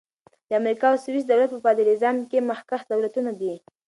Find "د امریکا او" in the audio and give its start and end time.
0.47-0.97